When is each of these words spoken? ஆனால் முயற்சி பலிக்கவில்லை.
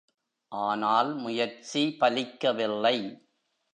ஆனால் 0.51 1.11
முயற்சி 1.15 1.83
பலிக்கவில்லை. 1.99 2.97